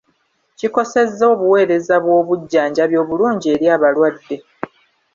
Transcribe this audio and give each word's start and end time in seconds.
Kikosezza 0.57 1.23
obuweereza 1.33 1.95
bw'obujjanjabi 2.03 2.95
obulungi 3.03 3.47
eri 3.53 3.65
abalwadde. 3.75 4.37